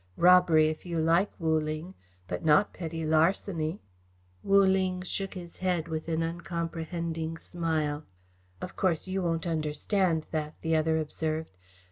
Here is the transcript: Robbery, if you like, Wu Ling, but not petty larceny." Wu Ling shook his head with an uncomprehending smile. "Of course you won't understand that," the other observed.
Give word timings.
Robbery, 0.17 0.67
if 0.69 0.83
you 0.83 0.97
like, 0.99 1.29
Wu 1.37 1.59
Ling, 1.59 1.93
but 2.27 2.43
not 2.43 2.73
petty 2.73 3.05
larceny." 3.05 3.81
Wu 4.41 4.65
Ling 4.65 5.03
shook 5.03 5.35
his 5.35 5.57
head 5.57 5.87
with 5.87 6.07
an 6.09 6.23
uncomprehending 6.23 7.37
smile. 7.37 8.05
"Of 8.61 8.75
course 8.75 9.05
you 9.07 9.21
won't 9.21 9.45
understand 9.45 10.25
that," 10.31 10.55
the 10.63 10.75
other 10.75 10.97
observed. 10.97 11.55